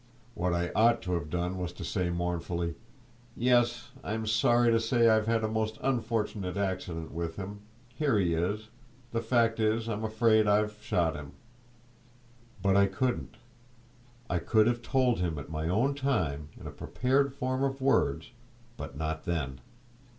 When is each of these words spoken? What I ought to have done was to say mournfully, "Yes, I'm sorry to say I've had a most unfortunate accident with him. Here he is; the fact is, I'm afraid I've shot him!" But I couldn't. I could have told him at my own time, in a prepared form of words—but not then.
What 0.33 0.51
I 0.55 0.71
ought 0.73 1.03
to 1.03 1.13
have 1.13 1.29
done 1.29 1.59
was 1.59 1.71
to 1.73 1.83
say 1.85 2.09
mournfully, 2.09 2.73
"Yes, 3.37 3.91
I'm 4.03 4.25
sorry 4.25 4.71
to 4.71 4.79
say 4.79 5.07
I've 5.07 5.27
had 5.27 5.43
a 5.43 5.47
most 5.47 5.77
unfortunate 5.83 6.57
accident 6.57 7.11
with 7.11 7.35
him. 7.35 7.59
Here 7.93 8.17
he 8.17 8.33
is; 8.33 8.69
the 9.11 9.21
fact 9.21 9.59
is, 9.59 9.87
I'm 9.87 10.03
afraid 10.03 10.47
I've 10.47 10.79
shot 10.81 11.15
him!" 11.15 11.33
But 12.63 12.75
I 12.75 12.87
couldn't. 12.87 13.35
I 14.27 14.39
could 14.39 14.65
have 14.65 14.81
told 14.81 15.19
him 15.19 15.37
at 15.37 15.49
my 15.51 15.69
own 15.69 15.93
time, 15.93 16.49
in 16.59 16.65
a 16.65 16.71
prepared 16.71 17.31
form 17.31 17.61
of 17.61 17.79
words—but 17.79 18.97
not 18.97 19.25
then. 19.25 19.59